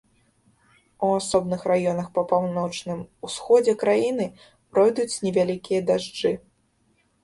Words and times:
У 1.07 1.09
асобных 1.17 1.65
раёнах 1.73 2.07
па 2.17 2.25
паўночным 2.33 2.99
усходзе 3.29 3.79
краіны 3.87 4.29
пройдуць 4.75 5.11
невялікія 5.29 5.89
дажджы. 5.91 6.39